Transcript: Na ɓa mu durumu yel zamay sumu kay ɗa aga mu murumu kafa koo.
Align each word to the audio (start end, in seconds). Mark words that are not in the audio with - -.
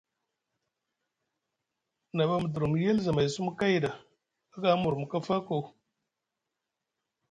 Na 2.15 2.23
ɓa 2.29 2.35
mu 2.41 2.47
durumu 2.53 2.75
yel 2.83 2.97
zamay 3.05 3.27
sumu 3.33 3.51
kay 3.59 3.75
ɗa 3.83 3.91
aga 4.55 4.69
mu 4.75 4.79
murumu 4.81 5.07
kafa 5.11 5.35
koo. 5.47 5.65